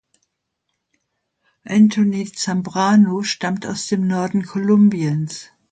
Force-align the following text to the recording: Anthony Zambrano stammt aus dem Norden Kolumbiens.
Anthony 1.63 2.25
Zambrano 2.31 3.21
stammt 3.21 3.67
aus 3.67 3.85
dem 3.85 4.07
Norden 4.07 4.43
Kolumbiens. 4.47 5.51